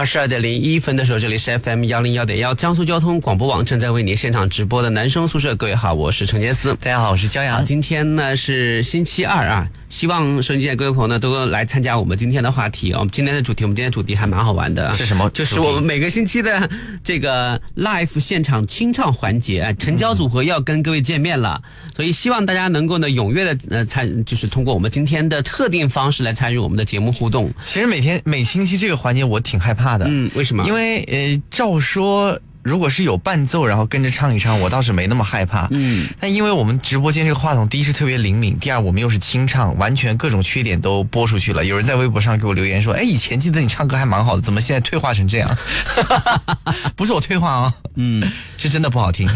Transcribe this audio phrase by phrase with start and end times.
[0.00, 5.54] 二十二点零一分的时候，这里是 FM 幺零幺点幺江苏交通广播网正在为您现场直播的男生宿舍。
[5.54, 6.74] 各位好，我是陈杰思。
[6.80, 7.62] 大家好，我是焦阳。
[7.62, 12.94] 今天呢是星期二啊，希望收音机的各位朋友呢都来参加我们今天的话题。
[12.94, 14.90] 我们今天的主题，我们今天的主题还蛮好玩的。
[14.94, 15.28] 是什么？
[15.34, 16.70] 就是我们每个星期的
[17.04, 21.60] 这个 live 现场清唱环节，哎，陈娇组合要跟各位见面了，
[21.94, 27.52] 所以希望大家能够呢踊跃的呃参，就是通过我们今天的特定方式来参与我们的节目互动。
[27.66, 30.64] 其实每天每星期这个环节我挺害怕的，嗯，为什么？
[30.66, 35.66] 因为呃，照说如果是有伴奏，然后跟着唱一唱，我倒是没那么害怕。
[35.70, 41.64] 嗯，但因为我们直播间这个话筒，第一是特别灵敏，第二我们又是清唱，完全各种缺点都播出去了。
[41.64, 45.50] 有人在微博上给我留言说：“哎，以前记得你唱歌还蛮好的，怎么现在退化成这样？”
[46.94, 49.26] 不是我退化啊，嗯， 是真的不好听。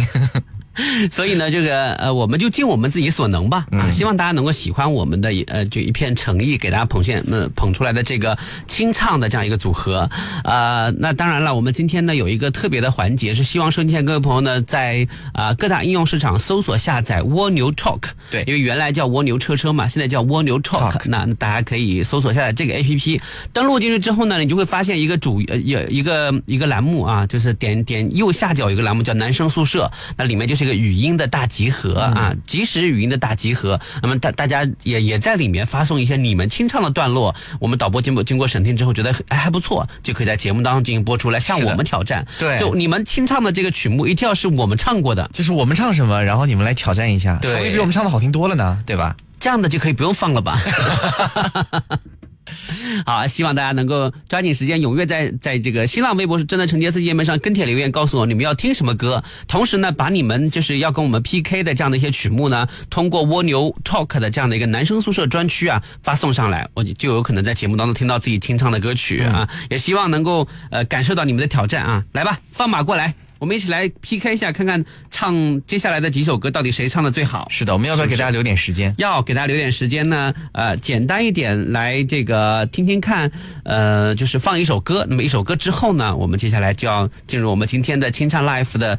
[1.11, 8.37] 所以呢，这个呃，我们就尽我们自己所能吧，啊，希望大家能够喜欢我们的呃，就一片诚意给大家捧现那捧出来的这个
[8.67, 10.09] 清唱的这样一个组合，
[10.43, 23.21] 呃，那当然了，我们今天呢有一个特别的环节，是希望收听的各位朋友呢在啊各大应用市场搜索下载蜗牛 Talk，对，因为原来叫蜗牛车车嘛，现在叫蜗牛 Talk，那大家可以搜索下载这个 APP，
[23.53, 30.64] 登录进去之后呢，你就会发现一个主呃有一个一个栏目啊，就是点点右下角有一个栏目叫男生宿舍，那里面就是。
[30.65, 33.79] 一个语音的大集合啊，即时语音的大集合。
[34.03, 42.27] 那么大大家也也在里面发送一些你们清唱的段落，我们导播经过经过审听之后觉得哎还不错，就可以在节目当中进行播出来，向我们挑战。
[42.39, 49.15] 对，就你们清唱的这个曲目一定要是我们唱过的，就是我们唱什么，然后你们来挑战一下，对，稍微比我们唱的好听多了呢，对吧？
[49.39, 50.59] 这样的就可以不用放了吧。
[53.07, 59.23] 好，希望大家能够抓紧时间，踊跃在在这个新浪微博是真的陈杰斯页面上跟帖留言，告诉我你们要听什么歌。
[59.49, 69.49] 同时呢，把你们就是要跟我们 PK 的这样的一些曲目呢，通过蜗牛 Talk 的这样的一个男生宿舍专区啊发送上来，我就有可能在节目当中听到自己清唱的歌曲啊。
[69.71, 73.15] 也希望能够呃感受到你们的挑战啊，来吧，放马过来。
[73.45, 77.47] 我们一起来 PK 一下，看看唱接下来的几首歌到底谁唱的最好。
[77.51, 78.95] 是的，我们要不要给大家留点时间？
[78.97, 80.33] 要给大家留点时间呢。
[80.53, 83.31] 呃，简单一点来这个听听看。
[83.65, 88.99] 呃，就是放一首歌，那么一首歌之后呢，我们接下来就要进入我们今天的清唱 Life 的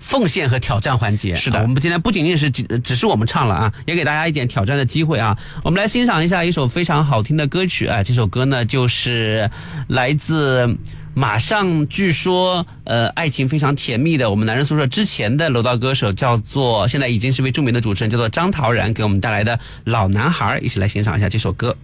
[0.00, 1.34] 奉献和挑战环节。
[1.34, 5.36] 是的，我们今天不仅仅是只只是我们唱了啊，也给大家一点挑战的机会啊。
[5.62, 9.50] 我们来欣赏一下一首非常好听的歌曲啊，这首歌呢就是
[9.88, 10.78] 来自。
[11.18, 21.76] 马上，据说，呃，爱情非常甜蜜的我们男人宿舍之前的楼道歌手叫做，现在已经是位著名的主持人，叫做张陶然，给我们带来的老男孩，一起来欣赏一下这首歌。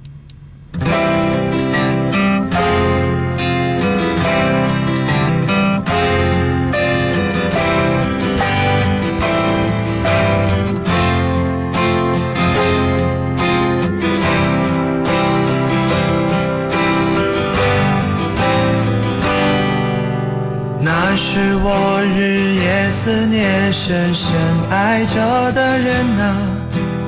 [23.05, 24.33] 思念、深深
[24.71, 26.37] 爱着的人啊，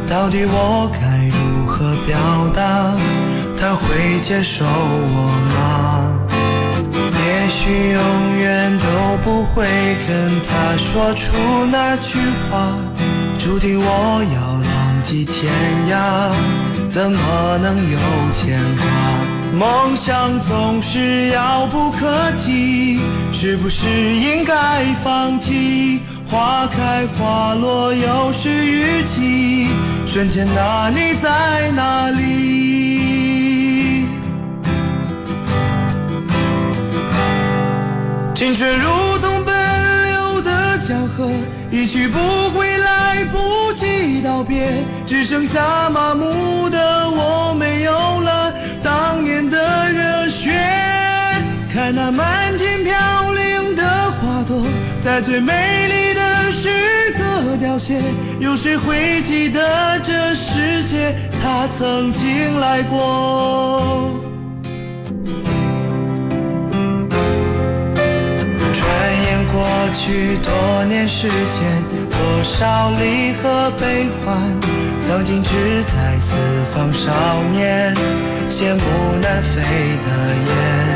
[0.06, 2.18] 到底我该如何表
[2.54, 2.92] 达？
[3.58, 6.20] 他会接受我吗？
[6.92, 9.64] 也许永远都不会
[10.06, 12.18] 跟他说出那句
[12.50, 12.76] 话，
[13.38, 15.50] 注定我要浪迹天
[15.88, 16.30] 涯，
[16.90, 17.98] 怎么能有
[18.34, 19.35] 牵挂？
[19.54, 23.00] 梦想总是遥不可及，
[23.32, 26.00] 是不是应该放弃？
[26.28, 29.68] 花开花落又是雨季，
[30.08, 34.04] 瞬间那你在哪里？
[38.34, 39.54] 青春如同奔
[40.04, 41.30] 流的江河，
[41.70, 42.18] 一去不
[42.50, 48.45] 回，来不及道别，只剩下麻木的我，没有了。
[51.86, 54.60] 在那满天飘零的花朵，
[55.00, 55.52] 在最美
[55.86, 56.68] 丽的时
[57.16, 58.02] 刻凋谢，
[58.40, 64.10] 有谁会记得这世界他曾经来过？
[68.74, 68.82] 转
[69.22, 69.64] 眼过
[69.96, 74.36] 去多年时间，多少离合悲欢，
[75.06, 76.34] 曾经志在四
[76.74, 77.12] 方少
[77.52, 77.94] 年，
[78.50, 78.80] 羡慕
[79.22, 79.62] 南飞
[80.04, 80.08] 的
[80.48, 80.95] 雁。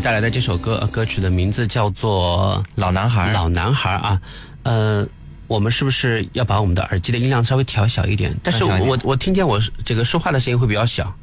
[0.00, 4.18] 们带来的这首歌，歌曲的名字叫做老男孩《老男孩》啊。
[4.62, 5.06] 呃，
[5.46, 8.34] 我们是不是要把我们的耳机的音量稍微调小一点？
[8.42, 11.14] 但是调小一点我我听见我这个说话的声音会比较小，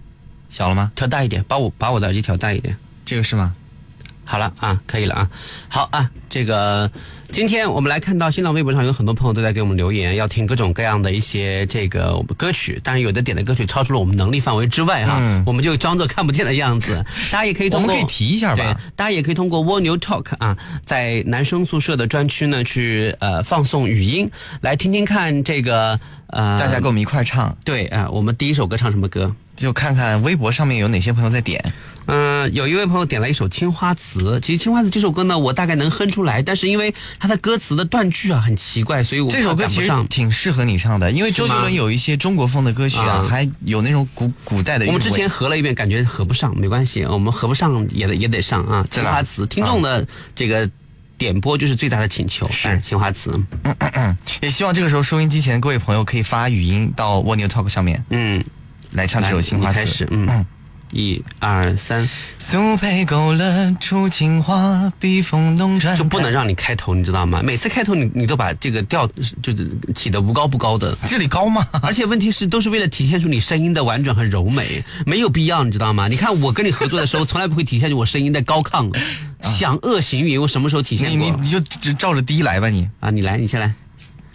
[0.51, 0.91] 小了吗？
[0.95, 2.77] 调大一点，把我把我的耳机调大一点。
[3.03, 3.55] 这个是吗？
[4.27, 5.29] 好了啊，可以了啊。
[5.69, 6.91] 好啊，这个
[7.31, 17.03] 今天我们来看到新浪微博上有很多朋友都在给我们留言，要听各种各样的一些这个歌曲，但是有的点的歌曲超出了我们能力范围之外哈，嗯我们就装作看不见的样子。
[17.31, 24.29] 大家也可以通过我们可以提一下吧，大家也可以通过蜗牛 Talk 啊，在男生宿舍的专区呢去呃放送语音，
[24.59, 29.33] 来听听看这个呃大家跟我们一块唱，对啊、我们第一首歌唱什么歌？
[29.55, 31.73] 就看看微博上面有哪些朋友在点。
[32.07, 39.91] 嗯、有一位朋友点了一首《青花瓷》，其实《青花瓷》这首歌呢，我大概能哼出来，但是因为它的歌词的断句啊很奇怪，所以我这首歌其实。
[40.09, 44.85] 挺适合你唱的，因为周杰伦有一些中国风的歌曲啊，啊还有那种古古代的。
[44.85, 48.85] 我们之前合了一遍，感觉合不上，没关系，我们合不上也得也得上啊。
[48.89, 50.69] 青花瓷，听众的这个
[51.17, 53.31] 点播就是最大的请求，是哎青花瓷，
[53.63, 58.43] 嗯嗯嗯也希望这个时候收音机前各位朋友可以发语音到蜗牛 Talk 上面嗯，
[58.91, 59.93] 来唱这首《青花瓷来你开》。
[59.97, 60.45] 始，嗯。
[60.91, 67.41] 一二三，苏北勾勒出情花，笔锋浓转就不能让你开头，你知道吗？
[67.43, 69.05] 每次开头你你都把这个调
[69.43, 71.67] 就是起的不高不高的，这里高吗？
[71.81, 76.07] 而且问题是都是为了体现出你声音的婉转和柔美，没有必要，你知道吗？
[76.07, 78.89] 你看我跟你合作的时候，从来不会体现出我声音的高亢，
[79.57, 81.17] 响恶行云，我什么时候体现过？
[81.17, 82.87] 你你你就只照着低来吧你。
[83.01, 83.73] 啊，你来，你先来，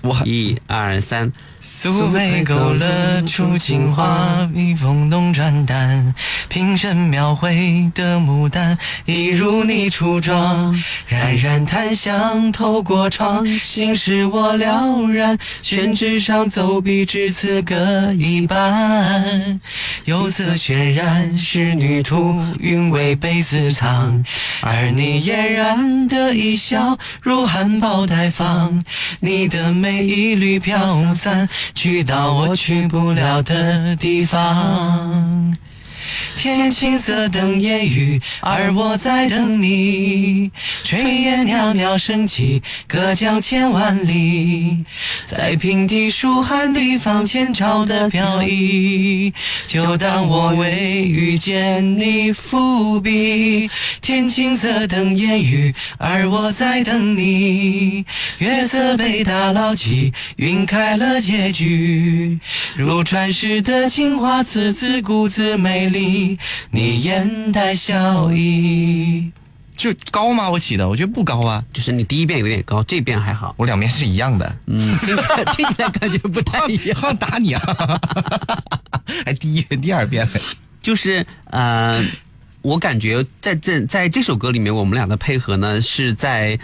[0.02, 1.32] 我一二三，
[1.64, 6.12] 苏北勾勒出情花，笔锋浓转淡，
[6.48, 10.76] 平生描绘的牡丹，一如你初妆。
[11.06, 15.38] 冉冉檀香透过窗，心事我了然。
[15.62, 19.60] 宣纸上走笔至此各一半，
[20.04, 24.24] 釉色渲染仕女图，韵味被私藏。
[24.62, 28.84] 而你嫣然的一笑，如含苞待放，
[29.20, 35.56] 你的美一缕飘散，去到我去不了的地方。
[36.42, 40.50] 天青色等烟雨，而我在等你。
[40.84, 44.84] 炊烟袅袅升起，隔江千万里。
[45.24, 49.32] 在平地书寒地方，前朝的飘逸。
[49.68, 53.70] 就当我为遇见你伏笔。
[54.00, 58.04] 天青色等烟雨，而我在等你。
[58.38, 62.36] 月色被打捞起，晕开了结局。
[62.74, 66.31] 如传世的青花瓷，自顾自美丽。
[66.70, 69.30] 你眼带笑意，
[69.76, 70.48] 就高吗？
[70.50, 71.64] 我起的，我觉得不高啊。
[71.72, 73.54] 就是你第一遍有点高，这遍还好。
[73.56, 77.00] 我两边是一样的，嗯，听起来听起来感觉不太一样。
[77.00, 78.00] 好打你啊！
[79.26, 80.40] 还第一遍、第二遍嘞。
[80.80, 82.04] 就是呃，
[82.60, 86.58] 我感觉在这在这首歌里面，我们俩的配合呢是在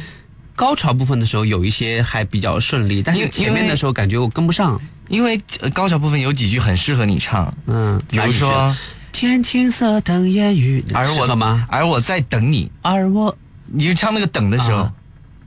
[0.55, 4.81] 高潮部分的时候有一些还比较顺利，但是前面的时候感觉我跟不上。
[5.09, 8.77] 因为呃高潮部分有几句很适合你唱，嗯，比如说，
[9.19, 11.67] 天青色等烟雨，而我吗？
[11.69, 14.93] 而我在等你，而我你就唱那个等的时候，啊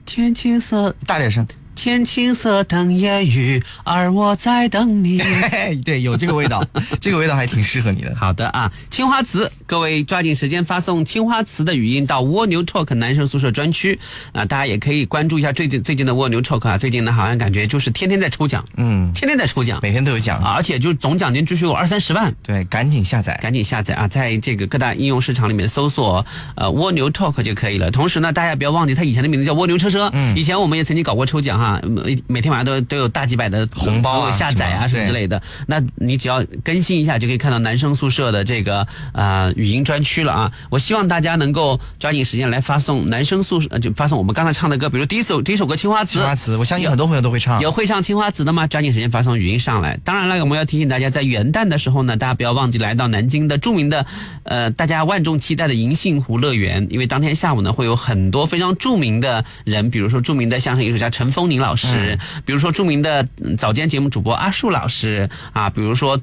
[0.06, 1.48] 天青色大点声。
[1.82, 5.20] 天青色等烟雨，而我在等你。
[5.84, 6.64] 对，有这个味道，
[7.02, 8.16] 这个味道还挺适合你的。
[8.16, 13.98] 好的啊，青花瓷，各位抓紧时间发送青花瓷的语音到蜗牛 Talk 男生宿舍专区
[14.32, 22.32] 啊，大家也可以关注一下最近最近的蜗牛 Talk 啊，最近呢好像感觉就是天天在抽奖，嗯，天天在抽奖每天都有奖啊，而且就总奖金据说有二三十万。
[22.44, 23.40] 对，赶紧下载。
[23.42, 26.24] 赶紧下载啊，在这个各大应用市场里面搜索
[26.54, 27.90] 呃蜗牛 Talk 就可以了。
[27.90, 30.08] 同时呢，大家不要忘记它以前的名字叫蜗牛车车。
[30.14, 35.42] 嗯以前我们也曾经搞过抽奖哈，每每天晚上都都有大几百的红包下载啊什么之类的。
[35.68, 40.52] 那你只要更新一下，就可以看到男生宿舍的这个呃语音专区了啊。
[40.70, 46.22] 我希望大家能够抓紧时间来发送男生宿舍，呃就发送我们刚才唱的歌，比如第一首第一首歌《青花瓷青》。
[46.26, 47.62] 花瓷，我相信很多朋友都会唱。
[47.62, 48.66] 有会唱青花瓷的吗？
[48.68, 49.98] 抓紧时间发送语音上来。
[50.04, 54.06] 当然了，我们要提醒大家，在元旦的时候呢，大家不要忘记来到南京的著名的，
[54.44, 66.20] 呃，大家万众期待的银杏湖乐园，因为当天下午呢，会有很多非常著名的人，比如说著名的相声艺术家陈风宁老师，比如说著名的嗯早间节目主播阿树老师啊，比如说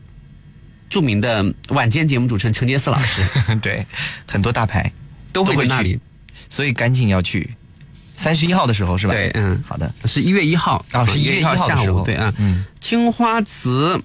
[0.89, 3.23] 著名的晚间节目主持人陈杰思老师，
[3.63, 3.87] 对，
[4.27, 4.91] 很多大牌
[5.33, 6.01] 都会在那里去。，
[6.49, 7.55] 所以赶紧要去。
[8.17, 9.13] 三十一号的时候是吧？
[9.13, 9.95] 对，嗯，好的。
[10.05, 14.01] 是一月一号啊是1 1月一号下午，对啊，嗯，青花瓷，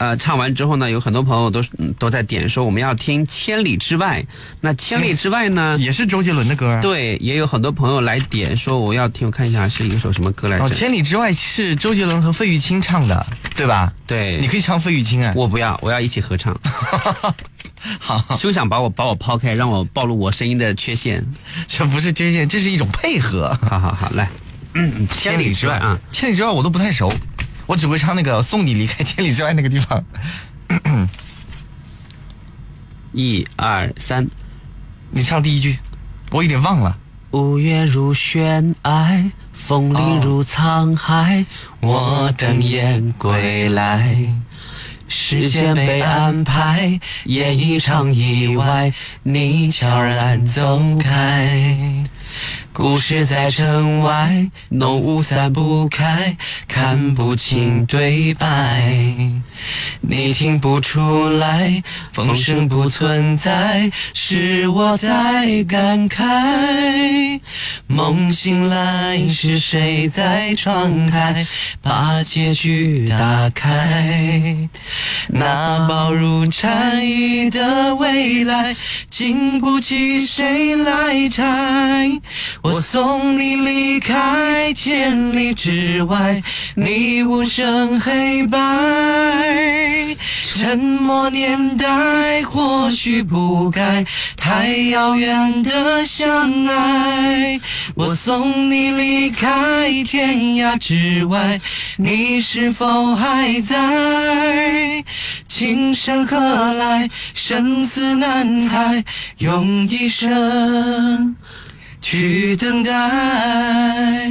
[0.00, 4.18] 呃，唱完之后呢，有很多朋友都嗯都在点说我们要听《千里之外》，
[4.62, 6.80] 那《千里之外》呢， 也是周杰伦的歌啊。
[6.80, 10.64] 对，也有很多朋友来点说我要听，我看一下是一首什么歌来着？
[10.64, 13.92] 哦，千里之外是周杰伦和费玉清唱的，对吧？
[14.06, 15.34] 对，你可以唱费玉清啊。
[15.36, 16.58] 我不要，我要一起合唱。
[18.00, 21.22] 好，休想把我把我抛开，让我暴露我声音的缺陷。
[21.68, 23.54] 这不是缺陷，这是一种配合。
[23.68, 24.30] 好好好，来，
[24.72, 27.12] 嗯，千里之外啊，，千里之外我都不太熟，
[27.70, 30.04] 我只会唱那个送你离开千里之外那个地方。
[33.14, 34.26] 一二三，
[35.12, 35.78] 你唱第一句，
[36.32, 36.98] 我有点忘了。
[37.30, 41.46] 五月如悬崖，风铃如沧海，
[41.78, 44.16] 我等雁归来。
[45.06, 52.04] 时间被安排，演一场意外，你悄然走开。
[52.72, 58.82] 故事在城外，浓雾散不开，看不清对白。
[60.00, 61.82] 你听不出来，
[62.12, 67.40] 风声不存在，是我在感慨。
[67.86, 71.46] 梦醒来，是谁在窗台
[71.82, 74.68] 把结局打开？
[75.28, 78.76] 那薄如蝉翼的未来，
[79.10, 82.19] 经不起谁来拆。
[82.62, 86.42] 我送你离开千里之外，
[86.74, 88.58] 你无声黑白。
[90.54, 94.04] 沉默年代或许不该
[94.36, 97.58] 太遥远的相爱。
[97.94, 101.60] 我送你离开天涯之外，
[101.96, 105.04] 你是否还在？
[105.48, 106.38] 情深何
[106.74, 109.02] 来，生死难猜，
[109.38, 111.36] 用一生
[112.00, 114.30] 去等待。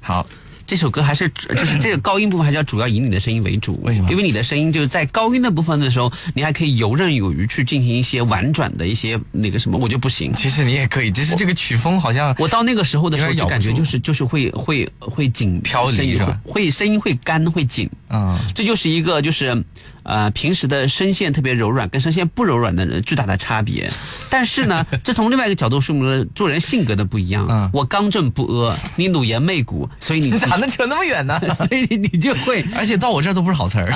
[0.00, 0.26] 好，
[0.64, 10.32] 这首歌还是就是这个高音部分还是要主要以你的声音为主，为什么因为你的声音就是在高音的部分的时候，你还可以游刃有余去进行一些婉转的一些那个什么，我就不行。
[10.32, 19.64] 其实你也可以，只是这个曲风好像我到那个时候的时候就感觉就是就是会会会紧飘离声音会会声音会干会紧，嗯，这就是一个就是
[20.06, 23.90] 呃平时的声线特别柔软跟声线不柔软的人巨大的差别。
[24.30, 27.46] 但是呢，这从另外一个角度说明了做人性格的不一样。
[27.48, 31.40] 嗯我刚正不阿，你努颜媚骨，所以你你 咋能扯那么远呢？
[31.54, 33.92] 所以你就会而且到我这儿都不是好词儿，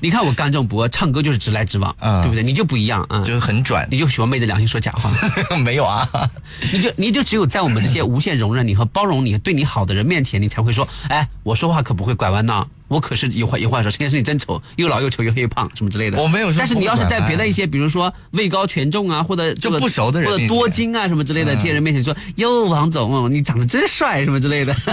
[0.00, 2.42] 你看我刚正不阿，唱歌就是直来直往，嗯对不对？
[2.42, 3.86] 你就不一样啊，就是很转。
[3.90, 5.10] 你就喜欢昧着良心说假话，
[5.58, 6.08] 没有啊，
[6.72, 16.20] 你就你就只有在我们这些无限容忍你和包容你、对你好的人面前，你才会说，哎，我说话可不会拐弯呐，我可是有话有话说，陈先生你真丑，又老又丑又黑又胖什么之类的。
[16.20, 24.74] 我没有说但是你要是在别的一些，比如说位高权重啊，或者这个就不熟的人或者多金啊什么之类的，嗯这些人面前说，哟，王总，你长得真帅什么之类的。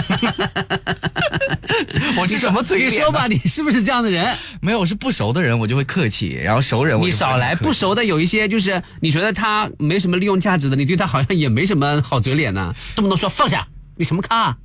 [2.16, 2.92] 我这什么嘴脸？
[2.92, 4.36] 你说吧，，你是不是这样的人？
[4.60, 13.66] 没有，我是不熟的人，我就会客气，然后熟人你少来，不熟的有一些就是你觉得他没什么利用价值的，你对他好像也没什么好嘴脸呢、这么多说放下，
[13.98, 14.56] 你什么咖、 啊？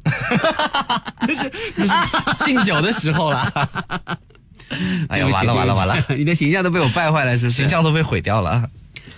[1.22, 1.52] 那是
[2.46, 3.52] 敬酒的时候了。
[5.10, 7.58] 哎呀，完了完了完了，，你的形象都被我败坏了，是不是？
[7.58, 8.64] 形象都被毁掉了。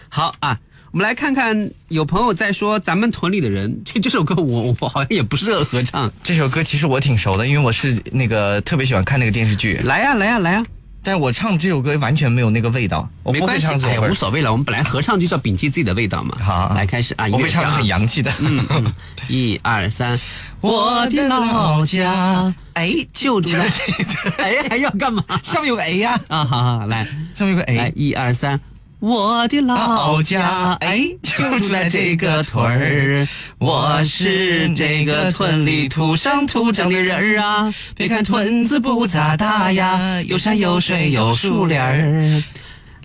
[0.09, 0.57] 好啊，
[0.91, 6.11] 我们来看看，有朋友在说咱们屯里的人，这这首歌我我好像也不适合合唱。
[6.23, 10.65] 这首歌其实我挺熟的，因为我是那个特别喜欢看那个电视剧，来呀、来呀、来呀、
[11.05, 14.15] 但我唱这首歌完全没有那个味道，我不会没关系，哎呀，唱这首歌无。
[14.15, 14.51] 所谓了。
[14.51, 16.35] 我们本来合唱就是要摒弃自己的味道嘛。
[16.43, 17.85] 好来开始啊，我会唱的很。
[17.85, 18.33] 洋气的。
[18.39, 18.93] 嗯嗯，
[19.29, 20.19] 一二三，
[20.61, 23.71] 我的老家，哎，就住在，
[24.43, 25.23] 哎，还要干嘛？
[25.43, 27.93] 上面有个 A 呀，啊，好好，来，上面有个来。
[27.95, 28.59] 一二三，
[28.99, 33.27] 我的老家，哎，就住在这个屯儿，
[33.59, 37.71] 我是这个屯里土生土长的人儿啊。
[37.95, 42.43] 别看屯子不咋大呀，有山有水有树林儿。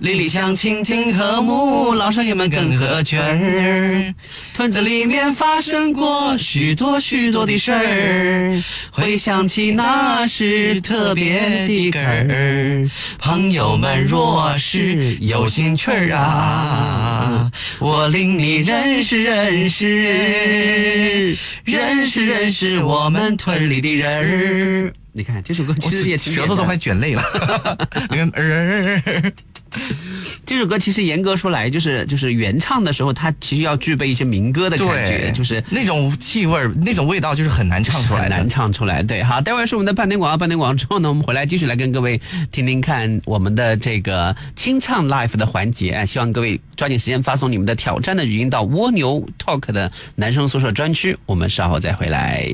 [0.01, 4.15] 邻里乡亲挺和睦，老少爷们更合群儿。
[4.55, 12.89] 屯子里面发生过许多许多的事儿，回想起那是特别的根儿。
[13.19, 24.95] 朋友们若是有兴趣儿啊，我领你认识认识，认识认识我们屯里的人儿。
[25.13, 27.23] 你看这首歌其实也挺舌头都快卷累了，
[30.45, 38.23] 这首歌其实严格说来，就是就是原唱的时候，它其实要具备一些民歌的感觉，就是那种气味、那种味道，就是很难唱出来。
[38.23, 39.03] 很难唱出来。
[39.03, 45.91] 对，好，待会儿是我们的半点广告，半点广告之后呢，我们回来继续来跟各位听听看我们的这个清唱 live 的环节。
[45.91, 52.53] 哎希望各位抓紧时间发送你们的挑战的语音到蜗牛 talk 的男生宿舍专区，我们稍后再回来。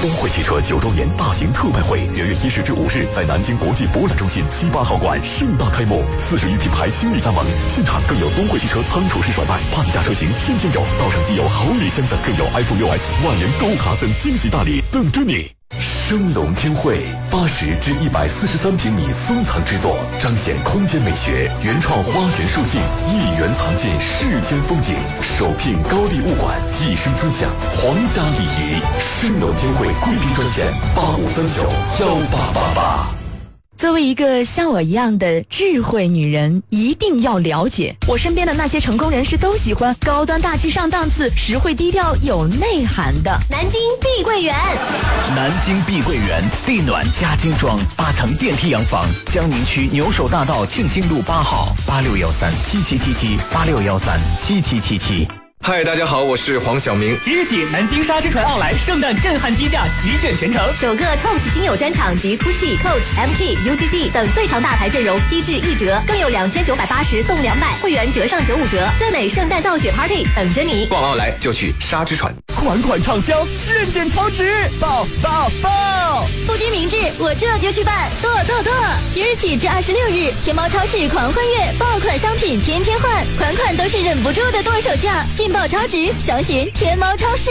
[0.00, 15.59] 东汇汽车九周年大型特卖会，元月一日至五日在南京国际博览中心七八号馆盛大开幕，四十余品牌倾力加盟，现场更有东汇汽车仓储式甩卖，半价车型天天有，到场即有好礼相赠，更有 iPhone 六 S 万元购卡等惊喜大礼等着你。
[16.10, 24.96] 升龙天汇八十至一百四十三平米封藏之作，彰显空间美学，原创花园树境，一元藏尽世间风景。
[25.22, 28.82] 首聘高丽物管，一生尊享皇家礼仪。
[28.98, 31.62] 升龙天汇贵宾专线八五三九
[32.00, 33.19] 幺八八八。
[33.80, 43.30] 作为一个像我一样的智慧女人，一定要了解我身边的那些成功人士都喜欢高端大气上档次、实惠低调有内涵的。
[43.48, 44.54] 南京碧桂园。
[45.34, 55.26] 南京碧桂园地暖加精装八层电梯洋房，江宁区牛首大道庆兴路八号八六幺三七七七七八六幺三七七七七。
[55.62, 57.14] 嗨，大家好，我是黄晓明。
[57.20, 60.58] 即日起，南京沙之船奥莱圣诞震撼低价席卷全城。
[60.78, 70.86] 首个 TOPS 亲友专场及 GUCCI、Coach、MK、UGG 等最强大牌阵容，低至一折，更有两千九百八十送两百，会员折上九五折，最美圣诞造雪 Party 等着你。
[70.86, 72.34] 逛奥莱就去沙之船。
[72.56, 76.26] 款款畅销，件件超值，爆爆爆！
[76.46, 78.72] 不拘明志，我这就去办，剁剁剁！
[79.12, 87.50] 即日起至二十六日，天猫超市狂欢月，爆款商品天天换，款款都是忍不住的剁手价，劲爆超值，详询天猫超市。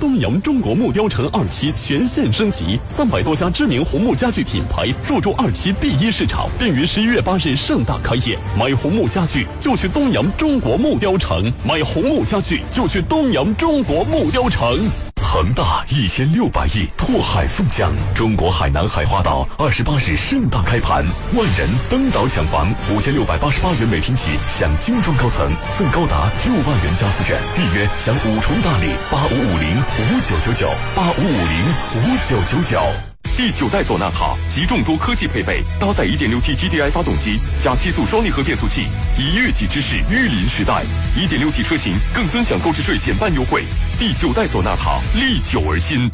[0.00, 8.38] 东阳中国木雕城二期全线升级，三百多家知名红木家具品牌入驻二期 B 一市场，并于十一月八日盛大开业。
[8.58, 14.88] 买红木家具就去东阳中国木雕城，买红木家具就去东阳中国木雕城。
[15.30, 33.07] 恒大一千六百亿拓海凤江，中国海南海花岛二十八日盛大开盘，万人登岛抢房，五千六百八十八元每平起享精装高层，赠高达六万元加私券，预约享五重大礼，八五五零五九九九，八五五零五九九九。
[33.38, 40.82] 第九代索纳塔集众多科技配备，搭载 1.6T GDI 发动机加七速双离合变速器，以越己之势御临时代。
[41.16, 43.62] 1.6T 车型更尊享购置税减半优惠。
[43.96, 46.10] 第九代索纳塔历久而新。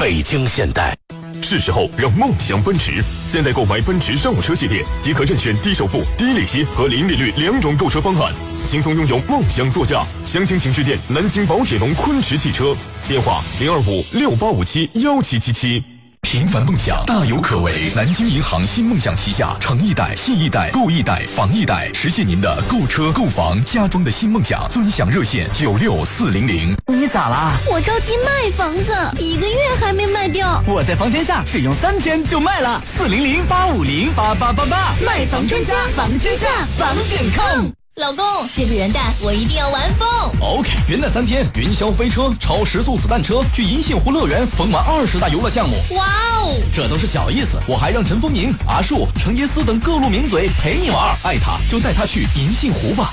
[0.00, 0.96] 北京现代，
[1.42, 3.04] 是时候让梦想奔驰。
[3.28, 8.32] 现在购买奔驰商务车系列，即可任选低首付、低利息和零利率两种购车方案，
[8.66, 10.02] 轻松拥有梦想座驾。
[10.24, 12.74] 详情请致电南京宝铁龙昆驰汽车，
[13.06, 15.84] 电话零二五六八五七幺七七七。
[16.30, 17.90] 平凡梦想大有可为。
[17.96, 24.68] 南京银行新梦想旗下诚一贷、信易贷、购一贷、房一贷，实现您的购车、购房、家装的新梦想。
[24.68, 26.76] 尊享热线九六四零零。
[26.88, 27.52] 你咋啦？
[27.72, 30.62] 我着急卖房子，一个月还没卖掉。
[30.66, 34.94] 我在房天下只用三天就卖了，四零零八五零八八八八。
[35.06, 37.68] 卖房专家房天下房点 com。
[37.98, 40.08] 老公，这个元旦我一定要玩疯。
[40.40, 45.74] OK，元旦三天，云霄飞车、超时速子弹车，去银杏湖乐园疯玩二十大游乐项目。
[45.96, 46.06] 哇
[46.40, 51.12] 哦，这都是小意思，我还让陈风宁、阿树、程杰思等各路名嘴陪你玩。
[51.24, 53.12] 爱他就带他去银杏湖吧。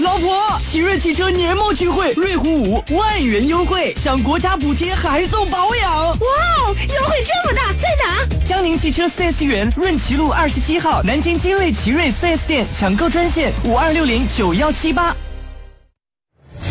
[0.00, 5.92] 老婆，奇瑞汽车年末聚会，瑞虎五万元优惠，享国家补贴还送保养。
[5.92, 8.26] 哇哦，优惠这么大，在哪？
[8.46, 15.14] 江宁汽车 4S 园润奇路二十七号，南京金瑞奇瑞 4S 店抢购专线五二六零九幺七八。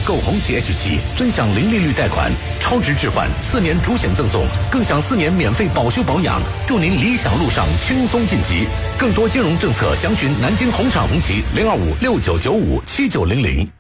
[0.10, 8.66] 购红旗 H 七，尊享零利率贷款，超值置换，四年主险赠送，更享四年免费保修保养，祝您理想路上轻松晋级。
[8.98, 13.79] 更多金融政策，详询南京红厂红旗零二五六九九五七九零零。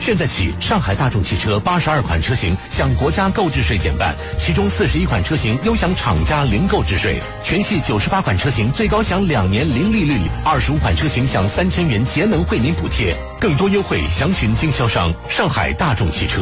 [0.00, 13.14] 现在起，上海大众汽车八十二款车型享国家购置税减半，其中四十一款车型优享厂家零购置税，全系九十八款车型最高享两年零利率，二十五款车型享三千元节能惠民补贴。
[13.38, 16.40] 更多优惠详询经销商上海大众汽车。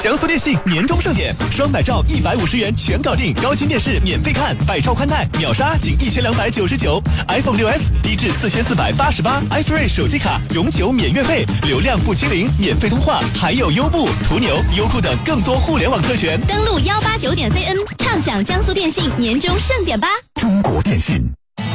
[0.00, 16.40] 江苏电信年终盛典，双百兆一百五十元全搞定，高清电视免费看，百兆宽带秒杀仅一千两百九十九，iPhone 六 S 低至四千四百八十八，iFree 手机卡永久免月费，流量不清零，免费通话，还有优步、途牛、优酷等更多互联网特权。
[16.48, 20.08] 登录幺八九点 cn，畅享江苏电信年终盛典吧。
[20.40, 21.22] 中国电信，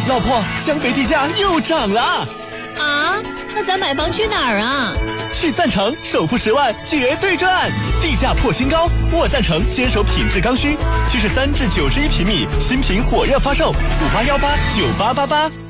[0.08, 2.02] 老婆，江北地价又涨了。
[2.80, 3.22] 啊，
[3.54, 4.94] 那咱买房去哪儿啊？
[5.34, 7.70] 去赞成，首付十万绝对赚，
[8.02, 8.90] 地价破新高。
[9.12, 15.65] 沃赞成坚守品质刚需，七十三至九十一平米，新品火热发售，五八幺八九八八八。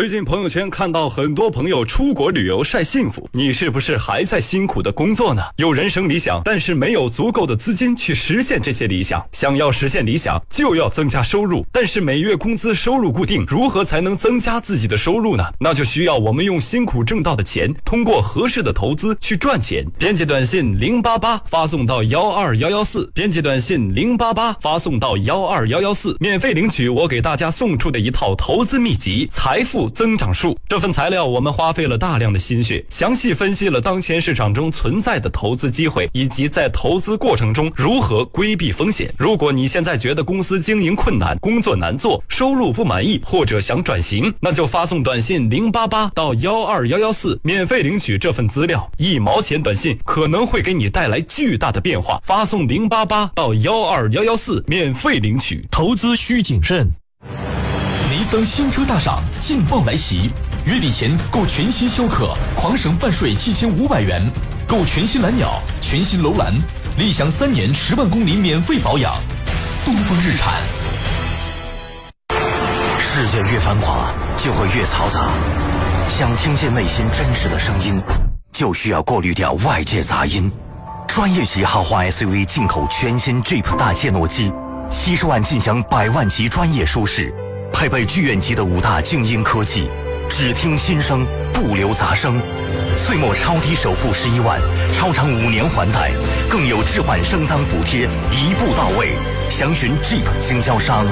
[0.00, 5.42] 最近朋友圈看到很多朋友出国旅游晒幸福，你是不是还在辛苦的工作呢？
[5.56, 9.22] 有人生理想，但是没有足够的资金去实现这些理想。
[9.30, 15.44] 想要实现理想，就要增加收入，但是每月工资收入固定，如何才能增加自己的收入呢？
[15.58, 19.84] 那就需要我们用辛苦挣到的钱，通过合适的投资去赚钱。
[19.98, 29.88] 编辑短信零八八发送到幺二幺幺四，编辑短信零八八发送到幺二幺幺四，免费领取我给大家送出的一套投资秘籍《财富》。
[29.90, 39.12] 增长数这份材料，我们花费了大量的心血，详细分析了当前市场中存在的投资机会，以及在投资过程中如何规避风险。
[39.18, 48.90] 如果你现在觉得公司经营困难、工作难做、收入不满意，或者想转型，那就发送短信零八八到幺二幺幺四，免费领取这份资料。
[48.96, 52.20] 一毛钱短信可能会给你带来巨大的变化。
[52.24, 55.66] 发送零八八到幺二幺幺四，免费领取。
[55.70, 56.88] 投资需谨慎。
[58.30, 60.30] 尼桑新车大赏劲爆来袭，
[60.64, 64.22] 月底前购全新逍客，狂省办税七千五百元；
[64.68, 66.54] 购全新蓝鸟、全新楼兰，
[66.96, 69.12] 立享三年十万公里免费保养。
[69.84, 70.62] 东风日产。
[73.00, 75.28] 世界越繁华，就会越嘈杂。
[76.16, 78.00] 想听见内心真实的声音，
[78.52, 80.48] 就需要过滤掉外界杂音。
[81.08, 84.52] 专业级豪华 SUV 进口全新 Jeep 大切诺基，
[84.88, 87.34] 七十万尽享百万级专业舒适。
[87.72, 89.88] 配备剧院级的五大静音科技，
[90.28, 92.40] 只听心声，不留杂声，
[92.96, 94.60] 岁末超低首付十一万，
[94.94, 96.12] 超长五年还贷，
[96.48, 99.12] 更有置换升仓补贴，一步到位。
[99.48, 101.06] 详询 Jeep 经销商。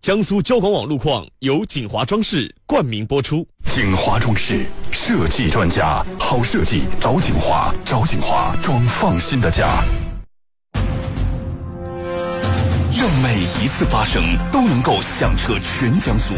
[0.00, 3.46] 江苏交广网路况由锦华装饰冠名播出。
[3.64, 9.82] 锦华装饰设计专家，好设计找锦华，找锦华装放心的家。
[12.98, 16.34] 让每一次发声都能够响彻全江苏，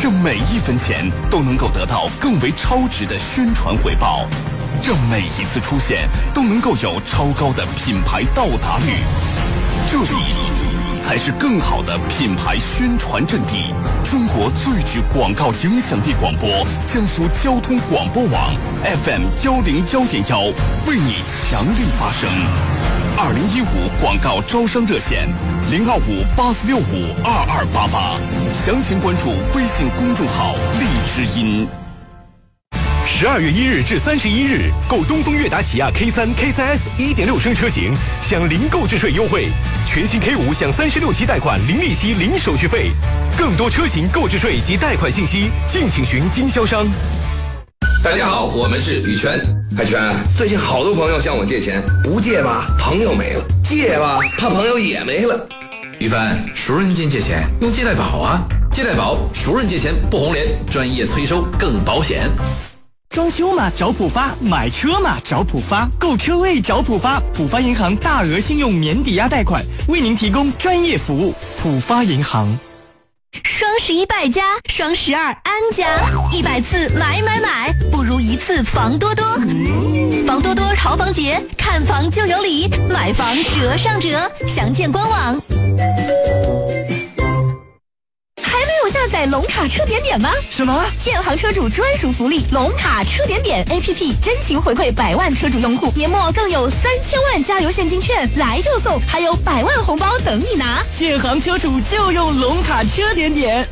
[0.00, 4.24] 让每一分钱都能够得到更为超值的宣传回报，
[4.84, 8.98] 让每一次出现都能够有超高的品牌到达率。
[9.90, 13.74] 这里才是更好的品牌宣传阵地。
[14.04, 16.48] 中国最具广告影响力广播——
[16.86, 20.38] 江苏交通广播网 FM 幺零幺点幺，
[20.86, 22.30] 为你强力发声。
[23.16, 25.28] 二零一五广告招商热线：
[25.70, 28.16] 零二五八四六五二二八八，
[28.52, 31.66] 详情关注微信公众号“荔枝音”。
[33.06, 37.92] 十二月一日至三十一日，购东风悦达起亚 K 三、K 三 S 一点六升车型，
[38.22, 39.48] 享零购置税优惠；
[39.86, 42.92] 全新 K 五享三十六期贷款，零利息、零手续费。
[43.36, 46.86] 更多车型购置税及贷款信息，敬请询经销商。
[48.02, 49.38] 大家好，我们是宇泉。
[49.76, 50.00] 海泉，
[50.34, 55.46] 最近好多朋友向我借钱，不借吧，朋友没了；借吧，怕朋友也没了。
[55.98, 58.40] 于帆，熟人间借钱用借贷宝啊，
[58.72, 62.30] 借贷宝，熟人借钱不红脸，专业催收更保险。
[63.10, 67.20] 装修嘛找浦发，买车嘛找浦发，购车位找浦发。
[67.34, 71.34] 浦发银行大额信用免抵押贷款，为您提供专业服务。
[71.62, 72.48] 浦发银行。
[73.90, 75.86] 一败家，双十二安家，
[76.32, 79.24] 一百次买买买，不如一次房多多。
[80.26, 85.42] 房多多潮房节，看房就有礼，买房折上折，详见官网。
[88.42, 90.30] 还没有下载龙卡车点点吗？
[90.50, 90.84] 什么？
[90.98, 100.82] 建行车主专属福利，龙卡车点点 APP 真情回馈百万车主用户，年末更有三千万加油现金券，来就送，还有百万红包等你拿。
[100.92, 103.68] 建行车主就用龙卡车点点。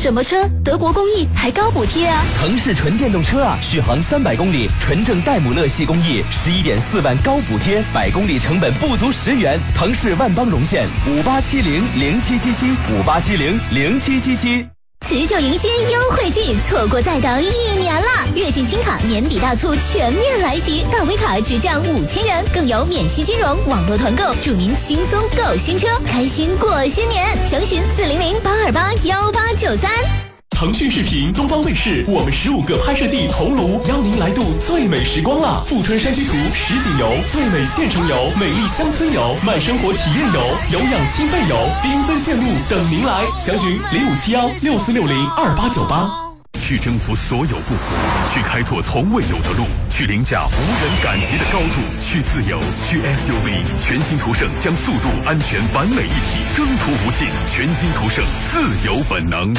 [0.00, 0.48] 什么车？
[0.64, 2.24] 德国工艺还高补贴啊！
[2.38, 9.60] 腾势纯电动车啊，续航三百公里，纯正戴姆勒系工艺，十一点四万高补贴，百公里成本不足十元。
[9.76, 14.79] 腾势万邦荣线五八七零零七七七五八七零零七七七。
[15.06, 18.08] 辞旧迎新优惠季，错过再等一年了。
[18.36, 27.26] 跃进轻卡年底大促全面来袭，大 V 卡直降五千元，更有免息金融、网络团购，祝您轻松购新车，开心过新年。
[27.44, 30.29] 详询四零零八二八幺八九三。
[30.60, 35.64] 腾讯视频、东方卫视，我们十五个拍摄地桐庐邀您来度最美时光了。
[35.64, 43.24] 富春山居图、实景游、最美县城游、美丽乡村游、慢生活体验游、有氧心肺游，缤纷线路等您来。
[43.40, 46.10] 详询零五七幺六四六零二八九八。
[46.58, 47.96] 去征服所有不服，
[48.34, 57.28] 去开拓从未有的路，去凌驾无人赶及的高度，去自由，去 SUV，全新途胜将速度、安全完美一体，征途无尽。
[57.50, 59.54] 全新途胜，自由本能。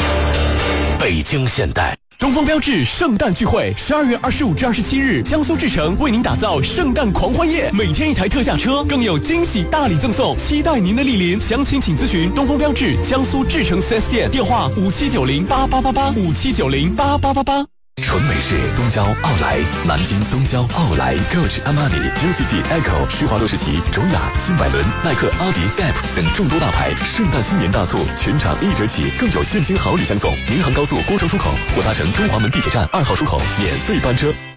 [1.02, 1.98] 北京现代。
[2.20, 11.42] 东风标致圣诞聚会，十二月二十五至二十七日，江苏志诚为您打造圣诞狂欢夜，每天一台特价车，更有惊喜大礼赠送，期待您的莅临。
[11.42, 17.66] 详情请咨询东风标致江苏志诚 4S 店，电话五七九零八八八八五七九零八八八八。
[18.02, 30.36] 纯美式东郊奥莱，南京东郊奥莱，Coach、阿玛尼、UGG、Echo、施华洛世奇、卓雅、新百伦、耐克、阿迪、Gap 等众多大牌，圣诞新年大促，全场一折起，更有现金好礼相送。
[30.48, 34.51] 宁杭高速郭庄出口或搭乘中华门地铁站二号出口免费班车。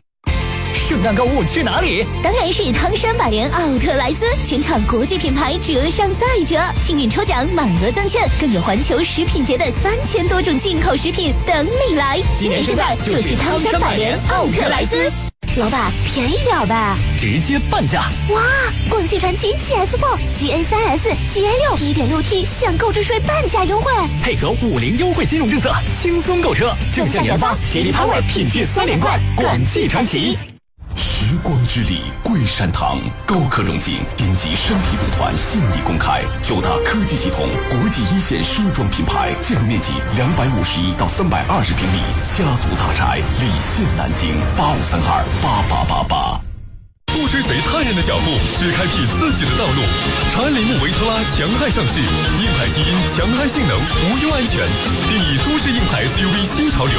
[0.87, 2.05] 圣诞购物去哪里？
[2.23, 12.21] 当然是汤山百联奥特莱斯，全场国际品牌折上再折，幸运抽奖满额赠券，更有环球食品节的三千多种进口食品等你来。
[12.39, 15.11] 今年圣诞就去汤山百联奥特莱斯。
[15.57, 18.03] 老板，便宜点吧，直接半价！
[18.29, 18.43] 哇，
[18.91, 23.91] 广汽传祺 GS4、GA 三 S、GA 六一点六 T 享购置税半价优惠，
[24.23, 26.75] 配合五菱优惠金融政策，轻松购车。
[26.93, 30.37] 正向研发吉利 Power 品质三连冠，广汽传祺。
[30.97, 41.99] 时光之里，桂山堂高科荣进顶级山体组团现已公开，九大科技系统，国际一线奢装品牌，建筑面积两百五十一到三百二十平米，
[42.37, 46.41] 家族大宅，礼县南京八五三二八八八八。
[47.15, 49.81] 不追随他人的脚步，只开辟自己的道路。
[50.35, 54.67] 长安铃木维特拉强悍上市，硬派基因，强悍性能，无忧安全，
[55.07, 56.99] 定义都市硬派 SUV 新潮流。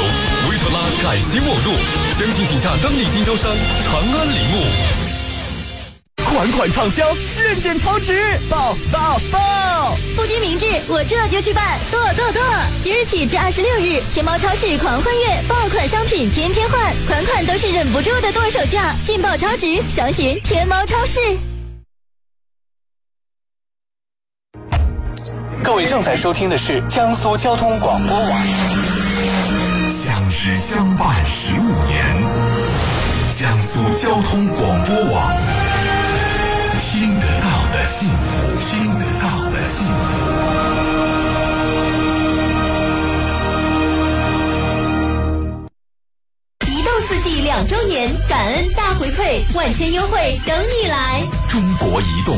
[0.65, 1.73] 维特拉改新陌路，
[2.17, 4.63] 详情请洽当地经销商长安铃木。
[6.23, 9.95] 款款畅销，件件超值，爆爆爆！
[10.15, 12.41] 夫君明智，我这就去办，剁剁剁！
[12.83, 21.19] 即日起至二十六日，天猫超市狂欢月，爆款商品天天换，款款都是忍不住的剁手价，劲爆超值，详询天猫超市。
[25.63, 28.41] 各位正在收听的是江苏交通广播网。
[30.53, 32.05] 相伴十五年，
[33.31, 35.35] 江苏交通广播网，
[36.79, 38.15] 听得到的幸福，
[38.69, 39.91] 听得到的幸福。
[46.67, 51.23] 移动四 G 两周年感恩大回馈，万千优惠等你来！
[51.49, 52.37] 中国移动。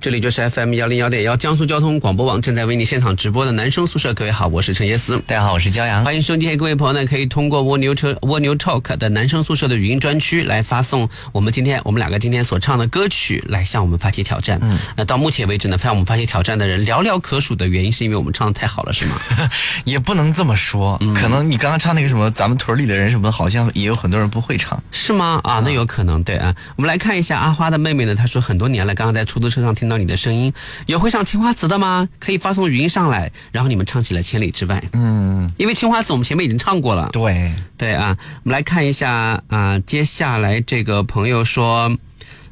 [0.00, 14.58] 这里就是 FM 幺零幺点幺江苏交通广播网正在为你现场直播的男生宿舍，各位好，我是陈杰思，大家好，我是骄阳，欢迎收听各位朋友呢，可以通过蜗牛车蜗牛 Talk 的男生宿舍的语音专区来发送我们今天我们两个今天所唱的歌曲来向我们发起挑战。
[14.62, 19.20] 嗯，那到目前为止呢，向我们发起挑战的人寥寥可数的原因是因为我们唱的太好了，是吗？
[19.84, 25.40] 也不能这么说，嗯可能你刚刚唱那个什么咱们屯里的人什么的，好像也有很多人不会唱，是吗？
[25.42, 26.54] 啊，那有可能，对啊。
[26.76, 30.52] 我们来看一下阿花的妹妹呢，她说很多年了，刚刚在出租车上听到你的声音，
[30.86, 32.08] 有会唱青花瓷的吗？
[32.18, 34.82] 可以发送语音上来，然后你们唱起了《千里之外》。
[34.92, 37.08] 嗯，因为青花瓷我们前面已经唱过了。
[37.12, 41.96] 对对啊，我们来看一下啊、接下来这个朋友说，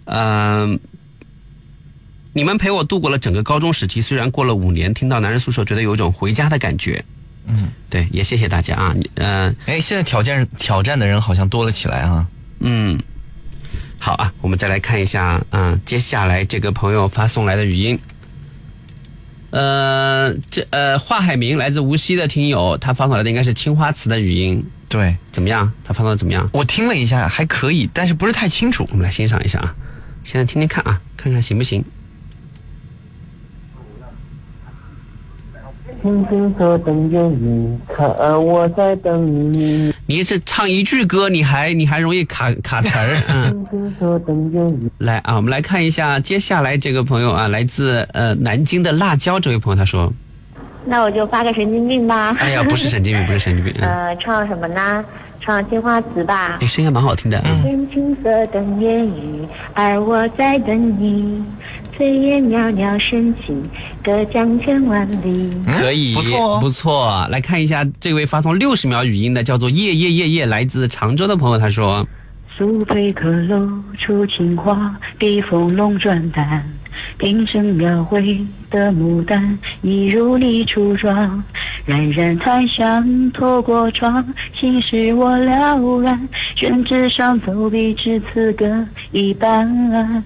[0.04, 0.78] 嗯、
[2.32, 7.04] 你们陪我度过了整个高中时期，虽然过了五年，听到男人宿舍，觉得有一种回家的感觉。
[7.46, 12.26] 嗯，对，也谢谢大家啊，嗯、哎，现在挑战挑战的人好像多了起来啊，
[12.60, 12.98] 嗯，
[14.04, 17.98] 好啊，我们再来看一下，嗯、接下来这个朋友发送来的语音。
[19.48, 25.72] 呃，这呃，华海明来自无锡的听友，他发送来的应该是青花瓷的语音，对，怎么样？
[25.82, 26.46] 他发送的怎么样？
[26.52, 29.74] 我听了一下，还可以，但是不是太清楚，我们来欣赏一下啊，
[30.22, 31.82] 现在听听看啊，看看行不行？
[36.04, 38.06] 星星河等着你，看
[38.44, 39.90] 我在等你。
[40.04, 43.66] 你这唱一句歌，你还你还容易卡卡词儿，嗯。
[43.70, 50.12] 星星河等烟雨，来啊，我们来看一下接下来这个朋友啊，来自呃南京的辣椒这位朋友，他说，
[50.84, 52.36] 那我就发个神经病吧。
[52.38, 55.02] 哎呀，不是神经病，不是神经病，嗯， 呃，唱什么呢？
[55.44, 56.56] 唱青花瓷吧。
[56.60, 57.62] 你声音还蛮好听的，嗯。
[57.62, 61.44] 天青色等烟雨，而我在等你。
[61.96, 63.54] 炊烟袅袅升起，
[64.02, 65.52] 隔江千万里。
[65.64, 67.28] 可以，不错哦不错。
[67.30, 72.04] 来看一下这位发送六十秒语音的，叫做夜夜夜夜，来自常州的朋友，他说，
[72.56, 76.68] 苏菲可露出青花，避风笼转淡。
[77.18, 81.44] 平生描绘的牡丹，一如你初妆。
[81.86, 84.24] 冉冉檀香透过窗，
[84.58, 86.28] 心事我了然。
[86.54, 90.24] 宣纸上走笔，只此歌一半。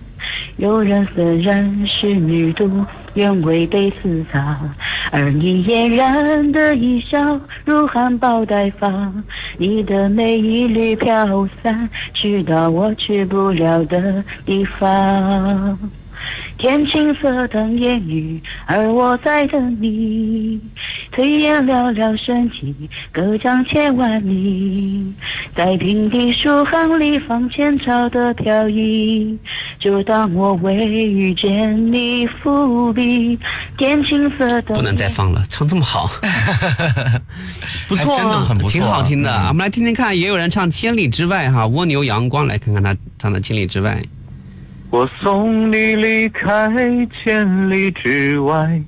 [0.58, 4.72] 悠然色染是女读，愿为被私藏。
[5.10, 9.24] 而你嫣然的一笑，如含苞待放。
[9.56, 15.78] 你的美一缕飘散，去到我去不了的地方。
[16.58, 20.60] 天青色等烟雨，而我在等你。
[21.14, 22.74] 炊烟袅袅升起，
[23.10, 25.12] 隔江千万里。
[25.56, 29.36] 在平地书行里放前朝的飘逸，
[29.78, 33.38] 就当我为遇见你伏笔。
[33.76, 36.10] 天青色等不能再放了，唱这么好，
[37.88, 39.32] 不错、啊，真的很不错挺好听的。
[39.32, 44.00] 嗯我们来听听看，也有人唱《千里之外》哈，蜗牛阳光，来看看他唱的《千里之外》。
[44.90, 46.70] 我送你离开
[47.22, 48.80] 千里之外，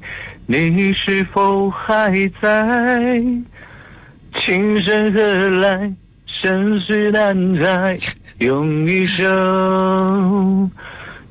[0.46, 3.22] 你是否还在？
[4.40, 5.20] 情深何
[5.60, 5.92] 来，
[6.24, 7.98] 生死难猜，
[8.38, 10.70] 用一生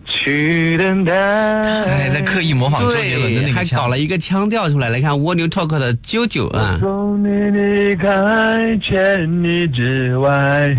[0.06, 1.14] 去等待。
[1.14, 4.90] 哎，在刻意模仿周杰伦的还搞了一个腔调出来。
[4.90, 7.28] 来看蜗牛 talk 的啾啾啊，送你
[7.58, 10.76] 离开千里之外，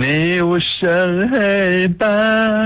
[0.00, 0.88] 没有伤
[1.28, 2.64] 害吧。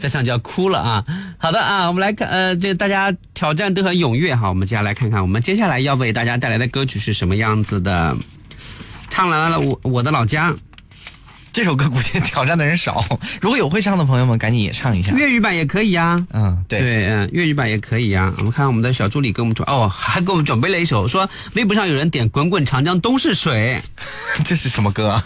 [0.00, 1.04] 再唱就要哭了啊！
[1.38, 8.16] 好的啊，我们来看，呃，这大家挑战都很踊跃哈，我们接下来看看，我们接下来要为大家带来的歌曲是什么样子的。
[9.08, 10.52] 唱来了我我的老家，
[11.52, 13.04] 这首歌估计挑战的人少，
[13.40, 15.12] 如果有会唱的朋友们，赶紧也唱一下。
[15.12, 23.80] 粤语版也可以呀、嗯，对对，嗯，粤语版也可以呀、我们看我们的小助理给我们准哦，还给我们准备了一首，说微博上有人点《滚滚长江东逝水》，
[24.44, 25.24] 这是什么歌啊？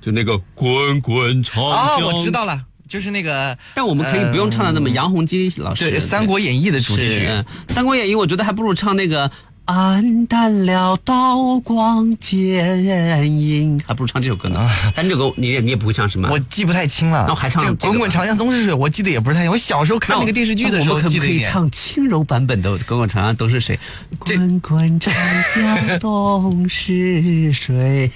[0.00, 2.06] 就那个滚滚长啊，江。
[2.06, 3.56] 我知道了，就是那个。
[3.74, 5.90] 但我们可以不用唱的那么杨洪基老师。
[5.90, 7.28] 对，《三国演义》的主题曲
[7.68, 9.30] 三国演义》我觉得还不如唱那个。
[9.70, 14.68] 暗淡了刀光剑影，还不如唱这首歌呢。
[14.96, 16.28] 但这首歌你也你也不会唱是吗？
[16.32, 17.18] 我记不太清了。
[17.18, 19.50] 然后还唱这个滚滚长江东逝水，我记得也不是太清。
[19.52, 21.44] 我小时候看那个电视剧的时候那我们可不可以。
[21.44, 23.76] 唱轻柔版本的《滚滚长江东逝水》？
[24.18, 25.14] 滚滚长
[25.54, 28.10] 江东逝水。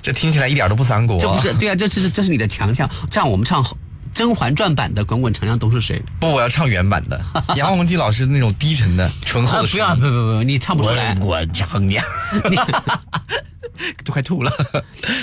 [0.00, 1.20] 这听起来一点都不三国。
[1.20, 2.88] 这不是对啊，这是这是你的强项。
[3.10, 3.62] 这样我们唱
[4.16, 6.00] 《甄嬛传》版的《滚滚长江东逝水》。
[6.18, 7.22] 不，我要唱原版的，
[7.54, 10.08] 杨洪基老师那种低沉的、醇厚的啊不要，不不
[10.38, 11.14] 不，你唱不出来。
[11.16, 12.02] 滚滚长江，
[14.06, 14.50] 都快吐了，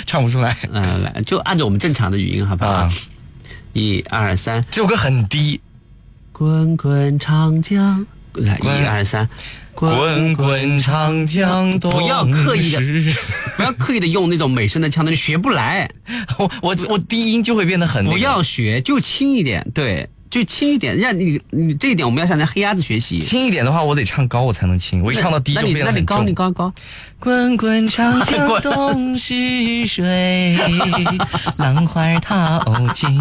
[0.06, 0.56] 唱不出来。
[0.70, 2.88] 嗯，来，就按照我们正常的语音，好不好？
[3.72, 5.60] 一二三，这首歌很低。
[6.30, 9.28] 滚滚长江，来，一二三，
[9.74, 12.80] 滚滚长江东不要刻意的，
[13.56, 15.88] 不要刻意的用那种美声的腔调，你学不来。
[16.38, 18.16] 我我我低音就会变得很、那个。
[18.16, 23.20] 不要学，就轻一点，对，就轻一点，让你你这一点我们要向那黑鸭子学习。
[23.20, 26.26] 轻一点的话，我得唱高我才能轻，我一唱到低就那你那你高变得很重。
[26.26, 26.74] 你高高，
[27.20, 30.58] 滚滚长江东逝水，
[31.58, 32.60] 浪花淘
[32.92, 33.16] 尽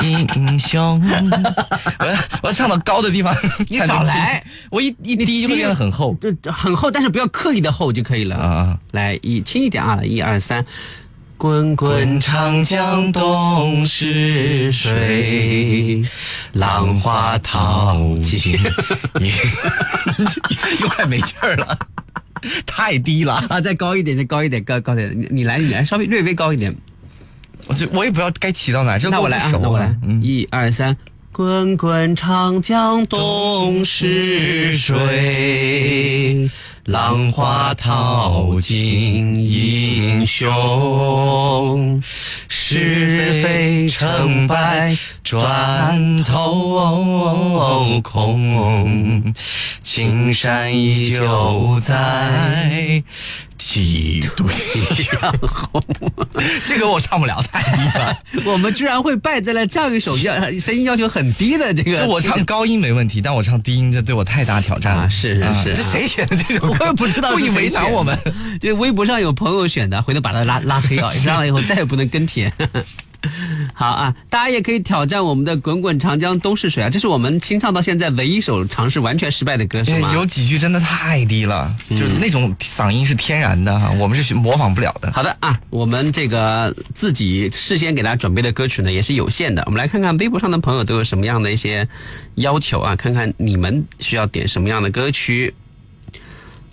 [0.00, 0.98] 英雄。
[1.98, 3.36] 我要我要唱到高的地方，
[3.68, 8.36] 你少来，我一一低就会变得很厚，就，很厚，但是不要刻意的厚就可以了。
[8.36, 10.64] 啊，来，一轻一点啊，一二三，
[11.36, 16.02] 滚滚长江东逝水，
[16.52, 18.54] 浪花淘尽，
[20.80, 21.78] 又快没劲儿了，
[22.64, 23.60] 太低了啊！
[23.60, 26.74] 再高一点，再高一点，高高点，你你来，你来，稍微略微高一点。
[27.66, 30.96] 我这我也不知道该起到哪儿，这那我来啊，那我来，一二三。
[31.32, 36.48] 滚滚长江东逝水，
[36.84, 42.02] 浪花淘尽英雄。
[42.48, 49.34] 是非成败转头空，
[49.82, 53.02] 青山依旧在。
[53.74, 54.46] 几度
[55.20, 55.82] 阳红，
[56.64, 58.16] 这个我唱不了，太低了。
[58.44, 61.96] 我们居然会败在了这样一首要声音要求很低的这个。
[61.96, 65.02] 就我唱高音没问题，但我唱低音这对我太大挑战了。
[65.02, 66.76] 啊、是是是，这谁选的这首歌？
[66.78, 68.16] 我也不知道，故意为难我们。
[68.60, 72.52] 这微博上有朋友选的，回头把他拉拉黑啊， 拉了以后再也不能跟帖。
[73.74, 80.12] 好啊，大家也可以挑战我们的《滚滚长江东逝水》啊，这是我们清唱到现在唯一一首尝试完全失败的歌，是吗？
[80.14, 85.12] 有几句真的太低了，嗯、就是那种嗓音是天然的，我们是模仿不了的。
[85.12, 91.88] 好的啊，我们这个自己事先给大家准备的歌曲呢也是有限的，我们来看看微博上的朋友都有什么样的一些
[92.36, 95.54] 要求啊，看看你们需要点什么样的歌曲，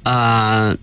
[0.04, 0.78] 啊、呃。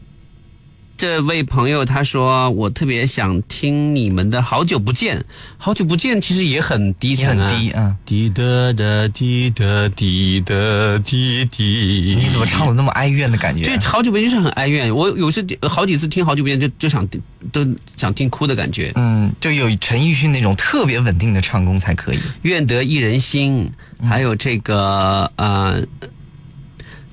[0.98, 5.16] 这位朋友他说：“我特别想听你们的《好久不见》，
[5.56, 8.42] 好久不见其实也很低沉啊，很低啊，滴答
[8.72, 12.16] 答滴答滴答滴滴。
[12.18, 13.64] 你怎么唱的那么哀怨的感觉？
[13.64, 14.92] 对，好久不见就是很哀怨。
[14.92, 17.06] 我有时好几次听好久不见就就想
[17.52, 17.64] 都
[17.96, 18.90] 想听哭的感觉。
[18.96, 22.18] 嗯，就有陈奕迅那种特别稳定的唱功才可以。
[22.42, 23.70] 愿得一人心，
[24.02, 25.80] 还有这个呃，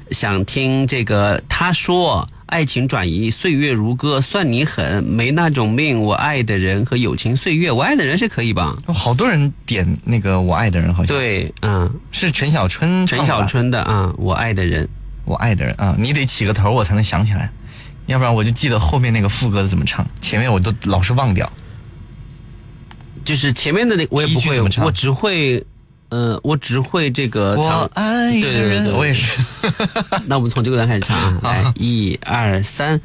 [0.09, 5.99] 想听这个他说。”爱情转移，岁月如歌，算你狠，没那种命。
[5.99, 8.77] 我爱的人和友情岁月，我爱的人是可以吧？
[8.87, 14.87] 好多人点那个我爱的人，好像对，嗯，是陈小春，陈小春的啊，我爱的人，
[15.25, 17.49] 我爱的人啊，你得起个头，我才能想起来，
[18.05, 21.51] 要不然我就记得后面那个副歌怎么唱，前面我都老是忘掉。
[23.23, 25.65] 就是前面的那我也不会，我只会。
[26.10, 29.32] 嗯，我只会这个唱，我爱对对对对，我也是。
[30.28, 32.99] 那我们从这个段开始唱啊，来，一二三。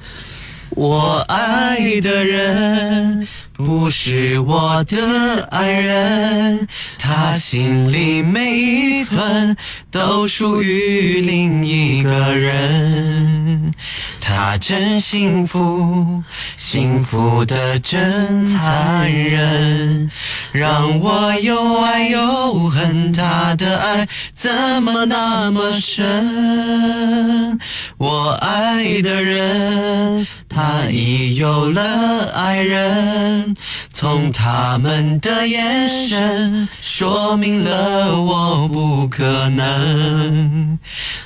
[0.76, 6.66] 我爱的人不是我的爱人，
[6.98, 9.56] 他心里每一寸
[9.90, 13.72] 都属于另一个人。
[14.20, 16.22] 他真幸福，
[16.56, 20.10] 幸福的真残忍，
[20.52, 23.12] 让我又爱又恨。
[23.12, 24.50] 他的爱怎
[24.82, 27.58] 么那么深？
[27.98, 30.26] 我爱的人，
[30.60, 33.54] 他已有了爱人。
[33.94, 40.78] 从他们的眼神，说明了我不可能。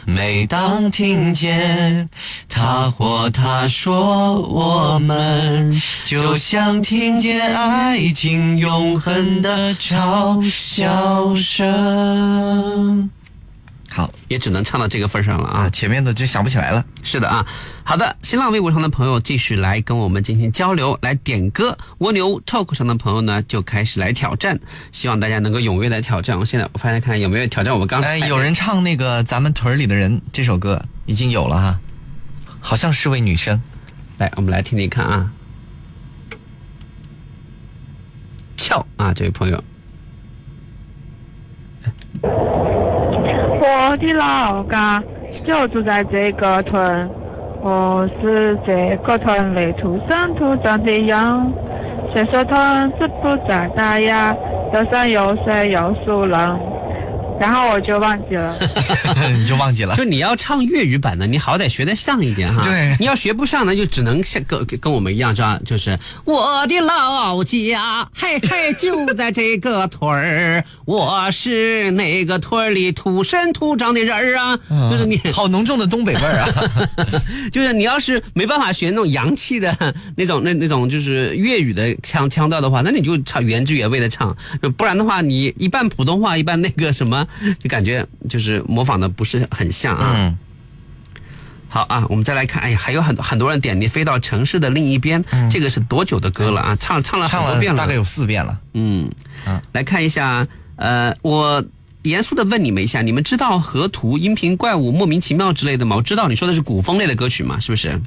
[0.05, 2.09] 每当听见
[2.49, 13.11] 他或她说我们，就像听见爱情永恒的嘲笑声。
[13.95, 15.71] 好，也只能唱到这个份儿上了啊！
[15.71, 16.85] 前面的就想不起来了。
[17.05, 17.47] 是的啊，
[17.85, 21.79] 好的，新浪微博上的朋友继续来跟我们进行交流，来点歌。
[21.99, 24.59] 蜗牛 Talk 上的朋友呢，就开始来挑战，
[24.91, 26.37] 希望大家能够踊跃来挑战。
[26.37, 31.79] 我现在我发现看有没有挑战我们刚才哎，有人唱那个咱们屯里的人这首歌已经有了哈，
[32.59, 33.63] 好像是位女生。
[34.19, 35.31] 来，我们来听听看啊。
[38.57, 39.63] 跳啊，这位朋友，
[44.05, 45.03] 我的老家
[45.47, 47.09] 就住在这个村，
[47.63, 51.55] 我是这个村里土生土长的人。
[52.13, 54.37] 虽说屯子不咋大呀，
[54.75, 56.39] 有山有水有树林。
[57.41, 58.55] 然后我就忘记了。
[59.37, 59.97] 你就忘记了？
[59.97, 62.63] 就你要唱粤语版的，你好歹学得像一点哈。
[62.63, 65.61] 对，你要学不上呢，就只能像跟跟我们一样，这样？
[65.65, 74.59] 就是我的老家，嘿嘿，就在这个屯儿，我是那个屯儿里土生土长的人儿啊。
[74.91, 76.49] 就是你好浓重的东北味儿啊。
[77.51, 79.77] 就是你要是没办法学那种洋气的
[80.17, 84.35] 那种 那那种就是粤语的腔腔调的话，那你就唱原汁原味的唱，
[84.77, 87.24] 不然的话你一半普通话一半那个什么。
[87.59, 90.15] 就感觉就是模仿的不是很像啊。
[90.17, 90.39] 嗯。
[91.69, 96.77] 好啊，我们再来看，哎呀，还有很多很多人点你飞到城市的另一边，这个是多久的歌了啊？
[96.79, 98.57] 唱唱了很多遍了，大概有四遍了。
[98.75, 99.11] 嗯
[99.45, 100.47] 嗯，来看一下，
[100.77, 101.65] 呃，我
[102.03, 105.97] 严肃的问你们一下，你们知道河图、音频怪物、莫名其妙之类的吗？
[105.97, 108.01] 我知道你说的是古风类的歌曲嘛，是不是？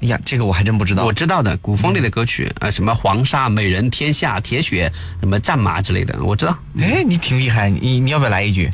[0.00, 1.04] 哎呀，这个我还真不知道。
[1.04, 6.56] 我知道的，古风类的歌曲，呃，什么黄沙、美人、天下、铁血，什么战马之类的，我知道。
[6.78, 8.70] 哎，你挺厉害，你你要不要来一句？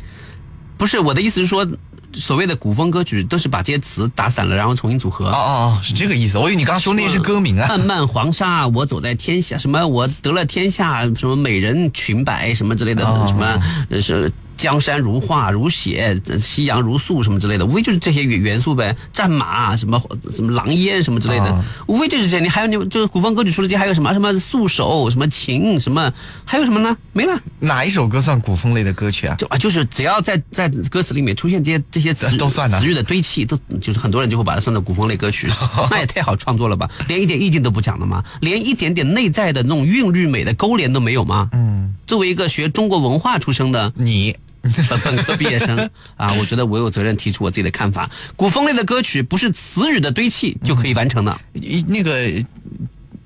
[0.76, 1.66] 不是我的意思是说，
[2.14, 5.28] 所谓的古风歌曲都是把这些词打散了，然后重新组合。
[5.28, 6.38] 哦哦哦，是这个意思。
[6.38, 7.68] 我以为你刚刚说那是歌名啊。
[7.68, 13.60] 漫漫黄沙，我走在天下，什么我得了天下，什么美人裙摆，什么之类的，什么
[14.00, 14.32] 是。
[14.60, 18.94] 江山如画如血，夕阳如素什么之类的，无非就是这些元元素呗。
[19.10, 19.98] 战马什么
[20.30, 22.40] 什么狼烟什么之类的，无非就是这些。
[22.40, 26.12] 你还有你就是古风歌曲除了这还有什么什么素手什么琴什么，
[26.44, 26.94] 还有什么呢？
[27.14, 27.40] 没了。
[27.58, 29.34] 哪一首歌算古风类的歌曲啊？
[29.36, 35.48] 就啊，就是只要在在歌词里面出现这些这些词都算的词语的堆砌，都就是很多人就会把它算作古风类歌曲。
[35.90, 36.86] 那也太好创作了吧？
[37.08, 38.22] 连一点意境都不讲了吗？
[38.42, 41.48] 连一点点内在的那种韵律美的勾连都没有吗？
[41.52, 41.94] 嗯。
[42.06, 44.36] 作为一个学中国文化出生的你。
[44.62, 48.10] 本 本科毕业生啊，我觉得我有责任提出我自己的看法。
[48.36, 51.40] 古风类的歌曲不是词语的堆砌就可以完成的，
[51.86, 52.30] 那个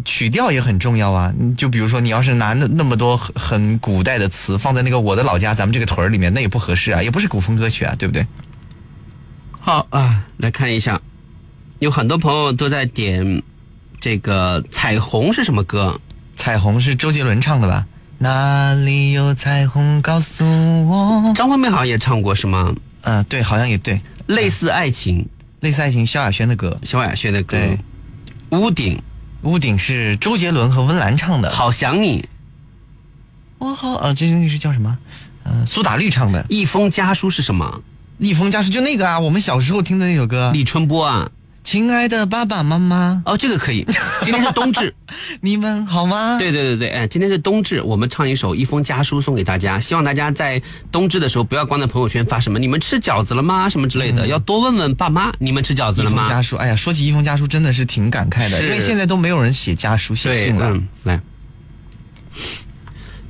[0.05, 1.33] 曲调也很重要啊。
[1.57, 8.27] 就比如说，你要是拿那那么多很很古代的词放在那个我的老家咱们这个屯儿里面，那也不合适啊，也不是古风歌曲啊，对不对？
[9.61, 11.01] 好啊，来看一下，
[11.79, 13.43] 有很多朋友都在点
[13.99, 15.99] 这个《彩虹》是什么歌？
[16.37, 17.87] 彩虹是周杰伦唱的吧？
[18.25, 20.01] 哪里有彩虹？
[20.01, 20.47] 告诉
[20.89, 21.31] 我。
[21.35, 22.75] 张惠妹好像也唱过，是吗？
[23.03, 24.01] 嗯，对，好像也对。
[24.29, 25.29] 类似爱情，
[25.61, 26.75] 类似爱情，萧亚轩的歌。
[26.85, 27.59] 萧亚轩的歌。
[27.59, 27.79] 对。
[28.49, 28.99] 屋顶，
[29.43, 31.51] 屋顶是周杰伦和温岚唱的。
[31.51, 32.27] 好想你。
[33.59, 34.97] 我好啊，这那个是叫什么？
[35.45, 36.47] 嗯，苏打绿唱的。
[36.49, 37.83] 一封家书是什么？
[38.17, 40.51] 一封家书就那个啊，我们小时候听的那首歌。
[40.55, 41.31] 李春波啊。
[41.65, 43.85] 亲爱的爸爸妈妈，哦，这个可以。
[44.23, 44.95] 今天是冬至，
[45.41, 46.37] 你们好吗？
[46.39, 50.61] 对对对对，哎，今天是冬至，我们唱一首《一封家书》送给大家，希望大家在
[50.93, 56.29] 冬至的时候不要光在朋友圈发什么“你们吃饺子了吗”什么之类的，要多问问爸妈“你们吃饺子了吗”。
[56.31, 60.71] 家书，哎呀，说起一封家书，真的是挺感慨的，因为现在都没有人写家书、写信了。
[60.71, 61.21] 嗯，来，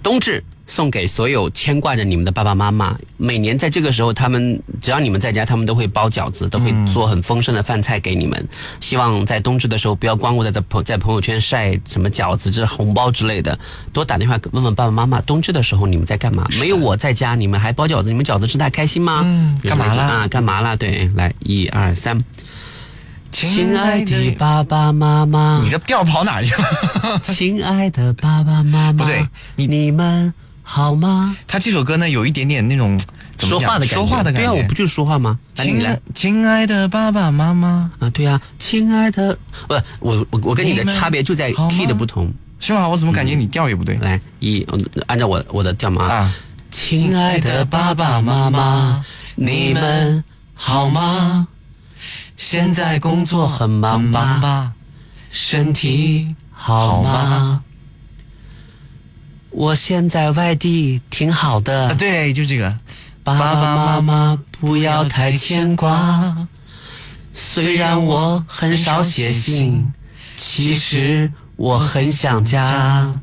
[0.03, 0.43] 冬至。
[0.67, 2.97] 送给所有牵挂着你们的爸爸妈妈。
[3.17, 8.49] 每年在这个时候，他们只要你们在家，他们都会包饺子，都会做很丰盛的饭菜给你们。
[8.81, 13.59] 希望在冬至的时候，不要光顾在在朋在朋友圈晒什么饺子、这红包之类的，
[13.93, 16.47] 多打电话问问爸爸妈妈，冬至的时候你们在干嘛？
[16.61, 18.11] 没有我在家，你们还包饺子？
[18.11, 19.23] 你们饺子吃太开心吗？
[19.25, 20.29] 嗯，干嘛啦啊？
[20.29, 20.77] 干嘛啦？
[20.77, 22.19] 对，来，一二三，
[23.31, 27.19] 亲爱的爸爸妈妈，你这调跑哪去了？
[27.23, 30.33] 亲爱的爸爸妈妈，不对，你你们。
[30.65, 31.37] 好吗？
[31.47, 32.99] 他这首歌呢，有一点点那种
[33.37, 35.39] 怎么讲说话的感觉，说话的感觉对啊，我不就是说话吗？
[35.55, 39.39] 亲爱，亲爱的爸爸妈妈，啊，对啊，亲爱的，
[39.69, 42.33] 不，我我我跟你的差别就在 key 的不同。
[42.59, 42.89] 是吗？
[42.89, 43.97] 我怎么感觉你调也不对？
[43.99, 46.35] 来，一，嗯按照我我的调嘛啊，
[46.71, 49.05] 亲爱的爸爸妈妈，
[49.35, 51.47] 你们好吗？
[52.39, 54.39] 现在工作很忙吧？
[54.41, 54.73] 吧？
[55.31, 57.63] 身体好吗？
[59.55, 61.89] 我现在外地挺好的。
[61.89, 62.77] 啊，对，就这个。
[63.23, 66.47] 爸爸妈妈不要太牵挂，
[67.33, 69.93] 虽然我很少写信，
[70.37, 73.15] 其实我很想家。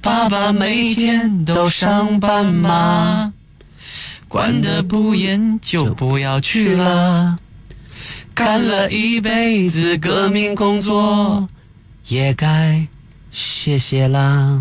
[0.00, 3.32] 爸爸每天都上班吗？
[4.28, 7.38] 管得不严就不要去了。
[8.34, 11.48] 干了一辈子革命工作，
[12.06, 12.86] 也该
[13.30, 14.60] 谢谢啦。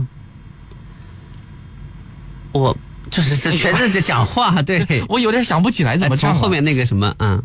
[2.52, 2.76] 我
[3.10, 7.42] 就是这全是在讲话， 对，我有点想不起来怎么唱后面那个什么，嗯，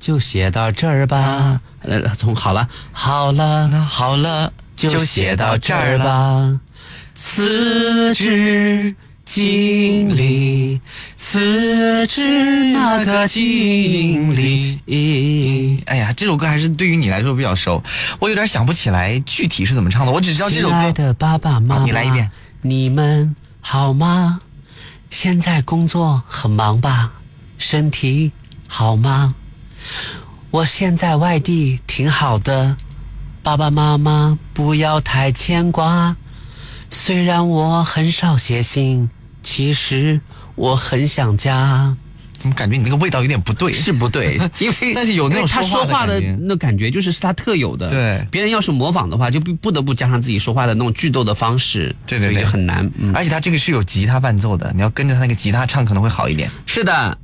[0.00, 1.60] 就写到这儿吧。
[1.82, 5.98] 呃，从好了，好了，那好了，就写到这儿。
[5.98, 6.60] 吧。
[7.14, 8.94] 辞职
[9.24, 10.80] 经理，
[11.16, 15.82] 辞职那个经理。
[15.86, 17.82] 哎呀，这首歌还是对于你来说比较熟，
[18.18, 20.70] 我有点想不起来具体是怎么唱的，我只知道这首歌。
[20.70, 22.30] 亲爱的爸爸妈妈，好你来一遍。
[22.62, 23.34] 你们
[23.70, 24.40] 好吗？
[25.10, 27.12] 现在工作很忙吧？
[27.58, 28.32] 身体
[28.66, 29.34] 好吗？
[30.50, 32.78] 我现在外地挺好的，
[33.42, 36.16] 爸爸妈妈不要太牵挂。
[36.90, 39.10] 虽然我很少写信，
[39.42, 40.22] 其实
[40.54, 41.94] 我很想家。
[42.38, 43.72] 怎么感觉你那个味道有点不对？
[43.72, 47.90] 是不对， 因为但是有那种他说话的那感觉就是是他特有的。
[47.90, 52.88] 对别人要是模仿的话，就不不得不加上自己说话的那种剧斗的方式，对对对所以就很难。
[52.96, 56.50] 嗯，而且他这个是有吉他伴奏的，你要跟着他那个吉他唱可能会好一点。
[56.64, 57.18] 是的。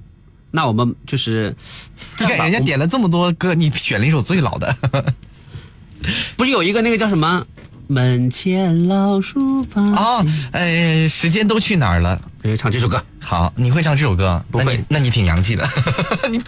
[0.51, 1.55] 那我们就是，
[2.21, 4.77] 你看人家点了这么多歌，你选了一首最老的。
[6.37, 7.45] 不是有一个那个叫什么？
[7.87, 12.21] 门前老树发哦，呃，时间都去哪儿了？
[12.43, 13.03] 可以唱这首歌。
[13.21, 14.43] 好，你会唱这首歌？
[14.51, 15.69] 不会那你挺洋气的。
[16.31, 16.41] 你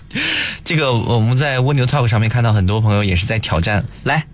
[0.64, 3.84] 这个我们在蜗牛 Talk 上面看到很多朋友也是在挑战。
[4.05, 4.26] 来，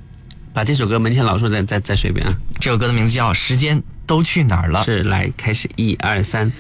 [0.53, 2.35] 把这首歌《门前老树》再再再说一遍啊！
[2.61, 4.81] 这首歌的名字叫《时间都去哪儿了》。
[4.85, 6.53] 是，来开始，一二三。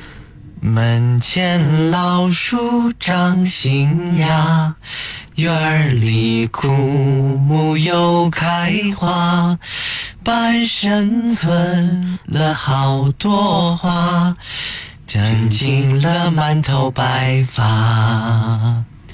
[0.64, 4.72] 门前老树长新芽，
[5.34, 9.58] 院里枯木又开花，
[10.22, 14.36] 半生存了好多话，
[15.04, 18.84] 长进了满头白发。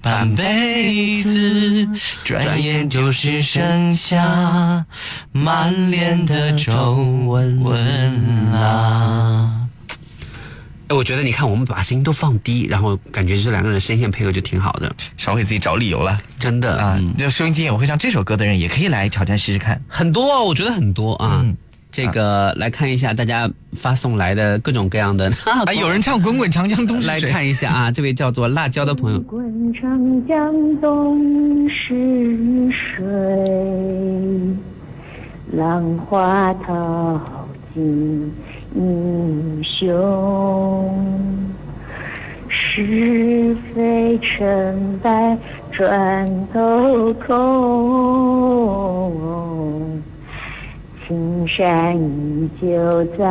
[0.00, 1.88] 半辈子，
[2.24, 4.84] 转眼就是剩下
[5.32, 7.62] 满脸的皱纹
[8.52, 9.68] 啦。
[10.88, 16.18] 哎，我觉得你看，我们把声音都放低，然后感觉这两个人声线配合就挺好的，少给自己找理由了。
[16.38, 17.14] 真的啊嗯！
[17.16, 19.78] 就收音机也会唱这首歌的人，也可以来挑战试试看。
[19.86, 21.42] 很多啊，我觉得很多啊。
[21.44, 21.54] 嗯
[21.90, 25.26] 这个来看一下大家发送来的各种各样的，
[25.66, 33.04] 啊，有人唱《滚滚长江东逝水来》，看一下啊，这位叫做辣椒的朋友，滚滚长江东逝水，
[35.52, 37.20] 浪花淘
[37.74, 38.32] 尽
[38.74, 41.38] 英雄。
[42.50, 45.36] 是非成败
[45.70, 47.32] 转头空，
[51.08, 53.24] 青山依旧在。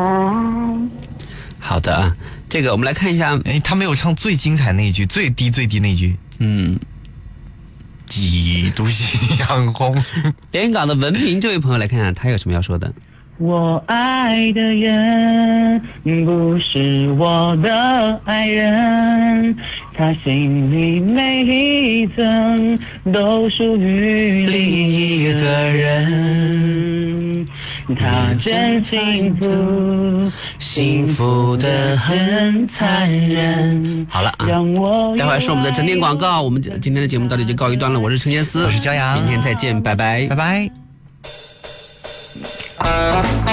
[1.60, 2.12] 好的啊，
[2.50, 6.80] 这个我们来看一下，哎，他没有唱最精彩那一句，最低最低那一句，嗯，
[8.08, 9.96] 几度夕阳红。
[10.52, 12.92] 连云港的文明这位朋友来看看他有什么要说的。
[13.40, 15.80] 我爱的人
[16.26, 19.56] 不是我的爱人，
[19.94, 22.80] 他心里每一层
[23.14, 27.46] 都属于另一个人。
[27.96, 34.08] 他真幸福，幸福的很残忍。
[34.10, 34.48] 好了啊
[35.16, 38.02] 待会儿是我们的整点广告，我们今天的节目到这里就告一段落。
[38.02, 40.87] 我是陈杰思，我是骄阳明天再见，拜拜，拜拜。
[42.84, 43.47] Yes.